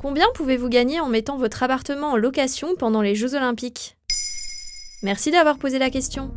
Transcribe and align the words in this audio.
Combien 0.00 0.24
pouvez-vous 0.34 0.70
gagner 0.70 0.98
en 0.98 1.10
mettant 1.10 1.36
votre 1.36 1.62
appartement 1.62 2.12
en 2.12 2.16
location 2.16 2.68
pendant 2.78 3.02
les 3.02 3.14
Jeux 3.14 3.34
Olympiques? 3.34 3.98
Merci 5.02 5.30
d'avoir 5.30 5.58
posé 5.58 5.78
la 5.78 5.90
question. 5.90 6.30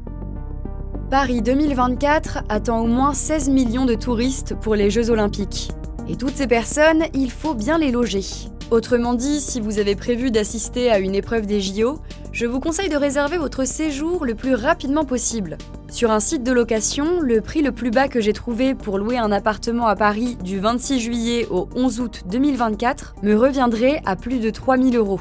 Paris 1.09 1.41
2024 1.41 2.39
attend 2.49 2.81
au 2.81 2.87
moins 2.87 3.13
16 3.13 3.47
millions 3.47 3.85
de 3.85 3.95
touristes 3.95 4.53
pour 4.59 4.75
les 4.75 4.89
Jeux 4.89 5.11
Olympiques. 5.11 5.71
Et 6.09 6.17
toutes 6.17 6.35
ces 6.35 6.47
personnes, 6.47 7.05
il 7.13 7.31
faut 7.31 7.53
bien 7.53 7.77
les 7.77 7.91
loger. 7.91 8.25
Autrement 8.69 9.13
dit, 9.13 9.39
si 9.39 9.61
vous 9.61 9.79
avez 9.79 9.95
prévu 9.95 10.29
d'assister 10.29 10.91
à 10.91 10.99
une 10.99 11.15
épreuve 11.15 11.45
des 11.45 11.61
JO, 11.61 11.99
je 12.33 12.45
vous 12.45 12.59
conseille 12.59 12.89
de 12.89 12.97
réserver 12.97 13.37
votre 13.37 13.63
séjour 13.63 14.25
le 14.25 14.35
plus 14.35 14.55
rapidement 14.55 15.05
possible. 15.05 15.57
Sur 15.93 16.09
un 16.09 16.19
site 16.19 16.41
de 16.41 16.51
location, 16.51 17.19
le 17.21 17.39
prix 17.39 17.61
le 17.61 17.71
plus 17.71 17.91
bas 17.91 18.07
que 18.07 18.19
j'ai 18.19 18.33
trouvé 18.33 18.73
pour 18.73 18.97
louer 18.97 19.19
un 19.19 19.31
appartement 19.31 19.85
à 19.85 19.95
Paris 19.95 20.37
du 20.43 20.59
26 20.59 20.99
juillet 20.99 21.47
au 21.51 21.69
11 21.75 21.99
août 21.99 22.23
2024 22.25 23.13
me 23.21 23.35
reviendrait 23.35 24.01
à 24.03 24.15
plus 24.15 24.39
de 24.39 24.49
3000 24.49 24.97
euros. 24.97 25.19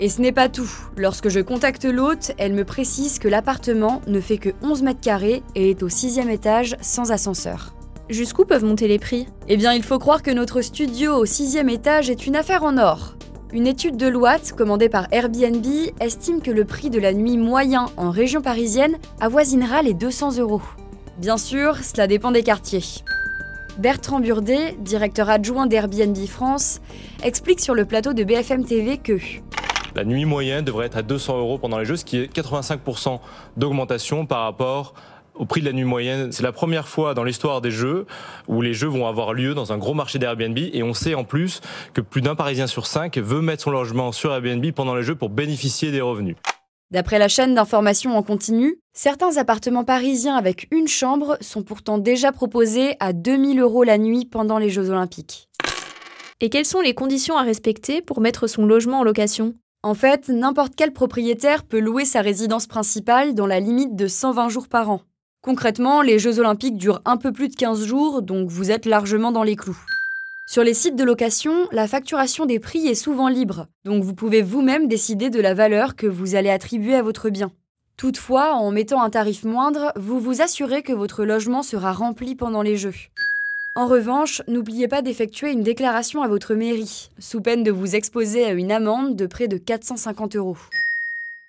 Et 0.00 0.08
ce 0.08 0.22
n'est 0.22 0.32
pas 0.32 0.48
tout. 0.48 0.70
Lorsque 0.96 1.28
je 1.28 1.40
contacte 1.40 1.84
l'hôte, 1.84 2.32
elle 2.38 2.54
me 2.54 2.64
précise 2.64 3.18
que 3.18 3.28
l'appartement 3.28 4.00
ne 4.06 4.18
fait 4.18 4.38
que 4.38 4.48
11 4.62 4.80
mètres 4.80 5.02
carrés 5.02 5.42
et 5.54 5.68
est 5.68 5.82
au 5.82 5.90
sixième 5.90 6.30
étage 6.30 6.74
sans 6.80 7.12
ascenseur. 7.12 7.74
Jusqu'où 8.08 8.46
peuvent 8.46 8.64
monter 8.64 8.88
les 8.88 8.98
prix? 8.98 9.26
Eh 9.48 9.58
bien, 9.58 9.74
il 9.74 9.82
faut 9.82 9.98
croire 9.98 10.22
que 10.22 10.30
notre 10.30 10.62
studio 10.62 11.16
au 11.16 11.26
sixième 11.26 11.68
étage 11.68 12.08
est 12.08 12.26
une 12.26 12.36
affaire 12.36 12.64
en 12.64 12.78
or. 12.78 13.14
Une 13.52 13.66
étude 13.66 13.96
de 13.96 14.08
Loite, 14.08 14.52
commandée 14.56 14.88
par 14.88 15.06
Airbnb, 15.12 15.64
estime 16.00 16.40
que 16.40 16.50
le 16.50 16.64
prix 16.64 16.90
de 16.90 16.98
la 16.98 17.12
nuit 17.12 17.36
moyen 17.36 17.86
en 17.96 18.10
région 18.10 18.42
parisienne 18.42 18.96
avoisinera 19.20 19.82
les 19.82 19.94
200 19.94 20.38
euros. 20.38 20.62
Bien 21.18 21.36
sûr, 21.36 21.76
cela 21.76 22.06
dépend 22.06 22.32
des 22.32 22.42
quartiers. 22.42 22.82
Bertrand 23.78 24.20
Burdet, 24.20 24.76
directeur 24.80 25.30
adjoint 25.30 25.66
d'Airbnb 25.66 26.16
France, 26.26 26.80
explique 27.22 27.60
sur 27.60 27.74
le 27.74 27.84
plateau 27.84 28.12
de 28.12 28.24
BFM 28.24 28.64
TV 28.64 28.98
que 28.98 29.18
la 29.94 30.04
nuit 30.04 30.24
moyenne 30.24 30.64
devrait 30.64 30.86
être 30.86 30.96
à 30.96 31.02
200 31.02 31.38
euros 31.38 31.56
pendant 31.56 31.78
les 31.78 31.84
Jeux, 31.84 31.96
ce 31.96 32.04
qui 32.04 32.18
est 32.18 32.36
85% 32.36 33.20
d'augmentation 33.56 34.26
par 34.26 34.42
rapport 34.42 34.94
au 35.34 35.44
prix 35.46 35.60
de 35.60 35.66
la 35.66 35.72
nuit 35.72 35.84
moyenne. 35.84 36.32
C'est 36.32 36.42
la 36.42 36.52
première 36.52 36.88
fois 36.88 37.14
dans 37.14 37.24
l'histoire 37.24 37.60
des 37.60 37.70
Jeux 37.70 38.06
où 38.48 38.62
les 38.62 38.74
Jeux 38.74 38.88
vont 38.88 39.06
avoir 39.06 39.32
lieu 39.32 39.54
dans 39.54 39.72
un 39.72 39.78
gros 39.78 39.94
marché 39.94 40.18
d'Airbnb 40.18 40.58
et 40.58 40.82
on 40.82 40.94
sait 40.94 41.14
en 41.14 41.24
plus 41.24 41.60
que 41.92 42.00
plus 42.00 42.20
d'un 42.20 42.34
Parisien 42.34 42.66
sur 42.66 42.86
cinq 42.86 43.18
veut 43.18 43.40
mettre 43.40 43.62
son 43.62 43.70
logement 43.70 44.12
sur 44.12 44.32
Airbnb 44.32 44.64
pendant 44.72 44.94
les 44.94 45.02
Jeux 45.02 45.14
pour 45.14 45.30
bénéficier 45.30 45.90
des 45.90 46.00
revenus. 46.00 46.36
D'après 46.90 47.18
la 47.18 47.28
chaîne 47.28 47.54
d'information 47.54 48.16
en 48.16 48.22
continu, 48.22 48.78
certains 48.92 49.36
appartements 49.36 49.84
parisiens 49.84 50.36
avec 50.36 50.68
une 50.70 50.86
chambre 50.86 51.36
sont 51.40 51.62
pourtant 51.62 51.98
déjà 51.98 52.30
proposés 52.30 52.96
à 53.00 53.12
2000 53.12 53.58
euros 53.60 53.82
la 53.82 53.98
nuit 53.98 54.26
pendant 54.26 54.58
les 54.58 54.70
Jeux 54.70 54.90
Olympiques. 54.90 55.48
Et 56.40 56.50
quelles 56.50 56.64
sont 56.64 56.80
les 56.80 56.94
conditions 56.94 57.36
à 57.36 57.42
respecter 57.42 58.02
pour 58.02 58.20
mettre 58.20 58.46
son 58.46 58.66
logement 58.66 59.00
en 59.00 59.02
location? 59.02 59.54
En 59.82 59.94
fait, 59.94 60.28
n'importe 60.28 60.74
quel 60.76 60.92
propriétaire 60.92 61.64
peut 61.64 61.80
louer 61.80 62.04
sa 62.04 62.20
résidence 62.20 62.66
principale 62.66 63.34
dans 63.34 63.46
la 63.46 63.60
limite 63.60 63.96
de 63.96 64.06
120 64.06 64.48
jours 64.48 64.68
par 64.68 64.90
an. 64.90 65.00
Concrètement, 65.44 66.00
les 66.00 66.18
Jeux 66.18 66.38
olympiques 66.38 66.78
durent 66.78 67.02
un 67.04 67.18
peu 67.18 67.30
plus 67.30 67.50
de 67.50 67.54
15 67.54 67.84
jours, 67.84 68.22
donc 68.22 68.48
vous 68.48 68.70
êtes 68.70 68.86
largement 68.86 69.30
dans 69.30 69.42
les 69.42 69.56
clous. 69.56 69.78
Sur 70.46 70.64
les 70.64 70.72
sites 70.72 70.96
de 70.96 71.04
location, 71.04 71.68
la 71.70 71.86
facturation 71.86 72.46
des 72.46 72.58
prix 72.58 72.86
est 72.88 72.94
souvent 72.94 73.28
libre, 73.28 73.66
donc 73.84 74.02
vous 74.02 74.14
pouvez 74.14 74.40
vous-même 74.40 74.88
décider 74.88 75.28
de 75.28 75.42
la 75.42 75.52
valeur 75.52 75.96
que 75.96 76.06
vous 76.06 76.34
allez 76.34 76.48
attribuer 76.48 76.94
à 76.94 77.02
votre 77.02 77.28
bien. 77.28 77.52
Toutefois, 77.98 78.54
en 78.54 78.70
mettant 78.70 79.02
un 79.02 79.10
tarif 79.10 79.44
moindre, 79.44 79.92
vous 79.96 80.18
vous 80.18 80.40
assurez 80.40 80.80
que 80.80 80.94
votre 80.94 81.26
logement 81.26 81.62
sera 81.62 81.92
rempli 81.92 82.34
pendant 82.34 82.62
les 82.62 82.78
Jeux. 82.78 82.94
En 83.74 83.86
revanche, 83.86 84.40
n'oubliez 84.48 84.88
pas 84.88 85.02
d'effectuer 85.02 85.52
une 85.52 85.62
déclaration 85.62 86.22
à 86.22 86.28
votre 86.28 86.54
mairie, 86.54 87.10
sous 87.18 87.42
peine 87.42 87.64
de 87.64 87.70
vous 87.70 87.94
exposer 87.94 88.46
à 88.46 88.52
une 88.52 88.72
amende 88.72 89.14
de 89.14 89.26
près 89.26 89.46
de 89.46 89.58
450 89.58 90.36
euros. 90.36 90.56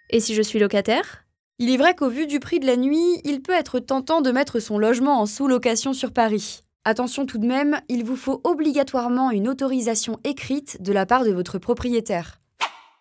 Et 0.09 0.19
si 0.19 0.35
je 0.35 0.41
suis 0.41 0.59
locataire? 0.59 1.24
Il 1.57 1.71
est 1.71 1.77
vrai 1.77 1.95
qu'au 1.95 2.09
vu 2.09 2.27
du 2.27 2.39
prix 2.39 2.59
de 2.59 2.65
la 2.65 2.75
nuit, 2.75 3.21
il 3.23 3.41
peut 3.41 3.53
être 3.53 3.79
tentant 3.79 4.21
de 4.21 4.31
mettre 4.31 4.59
son 4.59 4.77
logement 4.77 5.21
en 5.21 5.25
sous-location 5.25 5.93
sur 5.93 6.11
Paris. 6.11 6.61
Attention 6.83 7.25
tout 7.25 7.37
de 7.37 7.47
même, 7.47 7.79
il 7.87 8.03
vous 8.03 8.17
faut 8.17 8.41
obligatoirement 8.43 9.31
une 9.31 9.47
autorisation 9.47 10.19
écrite 10.23 10.81
de 10.81 10.91
la 10.91 11.05
part 11.05 11.23
de 11.23 11.31
votre 11.31 11.57
propriétaire. 11.57 12.39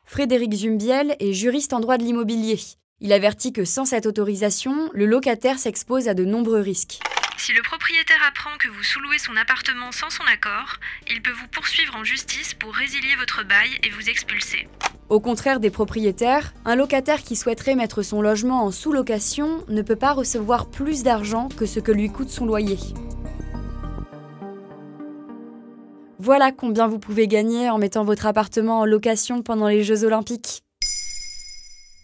Frédéric 0.05 0.55
Zumbiel 0.55 1.17
est 1.19 1.33
juriste 1.33 1.73
en 1.73 1.81
droit 1.81 1.99
de 1.99 2.05
l'immobilier. 2.05 2.59
Il 3.01 3.13
avertit 3.13 3.53
que 3.53 3.65
sans 3.65 3.85
cette 3.85 4.07
autorisation, 4.07 4.89
le 4.95 5.07
locataire 5.07 5.59
s'expose 5.59 6.09
à 6.09 6.15
de 6.15 6.25
nombreux 6.25 6.61
risques. 6.61 7.01
Si 7.37 7.53
le 7.53 7.63
propriétaire 7.63 8.23
apprend 8.27 8.57
que 8.59 8.69
vous 8.69 8.83
sous-louez 8.83 9.19
son 9.19 9.37
appartement 9.37 9.91
sans 9.91 10.11
son 10.11 10.25
accord, 10.33 10.77
il 11.11 11.21
peut 11.21 11.33
vous 11.33 11.49
poursuivre 11.49 11.97
en 11.97 12.05
justice 12.05 12.55
pour 12.55 12.73
résilier 12.73 13.17
votre 13.17 13.43
bail 13.43 13.71
et 13.83 13.91
vous 13.91 14.09
expulser. 14.09 14.69
Au 15.11 15.21
contraire 15.21 15.61
des 15.61 15.71
propriétaires, 15.71 16.55
un 16.65 16.77
locataire 16.77 17.23
qui 17.23 17.37
souhaiterait 17.37 17.75
mettre 17.75 18.03
son 18.03 18.23
logement 18.23 18.65
en 18.65 18.71
sous-location 18.71 19.63
ne 19.69 19.83
peut 19.83 19.97
pas 19.97 20.13
recevoir 20.13 20.67
plus 20.67 21.03
d'argent 21.03 21.49
que 21.55 21.67
ce 21.67 21.79
que 21.79 21.93
lui 21.93 22.09
coûte 22.09 22.31
son 22.31 22.47
loyer. 22.47 22.79
Voilà 26.19 26.53
combien 26.53 26.87
vous 26.87 26.99
pouvez 26.99 27.29
gagner 27.29 27.69
en 27.69 27.77
mettant 27.77 28.03
votre 28.03 28.25
appartement 28.25 28.81
en 28.81 28.85
location 28.87 29.43
pendant 29.43 29.69
les 29.69 29.85
Jeux 29.85 30.05
olympiques. 30.05 30.63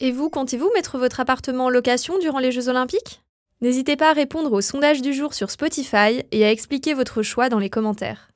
Et 0.01 0.13
vous, 0.13 0.29
comptez-vous 0.29 0.71
mettre 0.75 0.99
votre 0.99 1.21
appartement 1.21 1.67
en 1.67 1.71
location 1.71 2.19
durant 2.19 2.39
les 2.39 2.53
Jeux 2.53 2.69
olympiques? 2.69 3.23
N'hésitez 3.63 3.97
pas 3.97 4.11
à 4.11 4.15
répondre 4.15 4.53
au 4.53 4.61
sondage 4.61 5.01
du 5.01 5.15
jour 5.15 5.33
sur 5.33 5.51
Spotify 5.51 6.23
et 6.33 6.45
à 6.45 6.51
expliquer 6.51 6.93
votre 6.93 7.23
choix 7.23 7.49
dans 7.49 7.59
les 7.59 7.71
commentaires. 7.71 8.31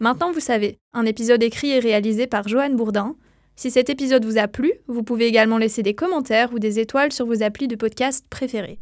Maintenant, 0.00 0.32
vous 0.32 0.40
savez, 0.40 0.78
un 0.94 1.04
épisode 1.04 1.42
écrit 1.42 1.72
et 1.72 1.78
réalisé 1.78 2.26
par 2.26 2.48
Joanne 2.48 2.76
Bourdin. 2.76 3.14
Si 3.58 3.72
cet 3.72 3.90
épisode 3.90 4.24
vous 4.24 4.38
a 4.38 4.46
plu, 4.46 4.72
vous 4.86 5.02
pouvez 5.02 5.26
également 5.26 5.58
laisser 5.58 5.82
des 5.82 5.92
commentaires 5.92 6.52
ou 6.52 6.60
des 6.60 6.78
étoiles 6.78 7.10
sur 7.10 7.26
vos 7.26 7.42
applis 7.42 7.66
de 7.66 7.74
podcast 7.74 8.24
préférés. 8.30 8.78